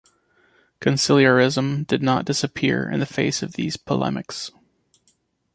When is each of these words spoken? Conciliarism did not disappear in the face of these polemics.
Conciliarism 0.79 1.83
did 1.85 2.01
not 2.01 2.25
disappear 2.25 2.89
in 2.89 2.99
the 2.99 3.05
face 3.05 3.43
of 3.43 3.53
these 3.53 3.77
polemics. 3.77 4.49